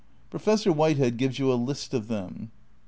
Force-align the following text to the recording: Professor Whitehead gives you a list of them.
Professor 0.31 0.73
Whitehead 0.73 1.17
gives 1.17 1.37
you 1.37 1.53
a 1.53 1.53
list 1.53 1.93
of 1.93 2.07
them. 2.07 2.49